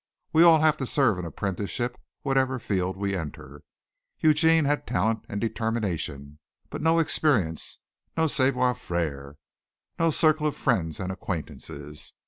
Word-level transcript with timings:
We 0.33 0.41
all 0.41 0.61
have 0.61 0.77
to 0.77 0.87
serve 0.87 1.19
an 1.19 1.25
apprenticeship, 1.25 1.95
whatever 2.23 2.57
field 2.57 2.97
we 2.97 3.15
enter. 3.15 3.61
Eugene 4.19 4.65
had 4.65 4.87
talent 4.87 5.23
and 5.29 5.39
determination, 5.39 6.39
but 6.71 6.81
no 6.81 6.97
experience, 6.97 7.77
no 8.17 8.25
savoir 8.25 8.73
faire, 8.73 9.35
no 9.99 10.09
circle 10.09 10.47
of 10.47 10.55
friends 10.57 10.99
and 10.99 11.11
acquaintances. 11.11 12.13